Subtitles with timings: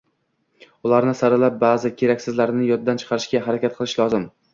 [0.87, 4.27] Ularni saralab, ba`zi keraksizlarini yoddan chiqarishga harakat qilish lozim